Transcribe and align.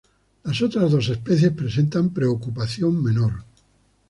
Las 0.45 0.59
otras 0.63 0.89
dos 0.91 1.09
especies 1.09 1.51
presentan 1.51 2.09
preocupación 2.09 3.03
menor. 3.03 3.43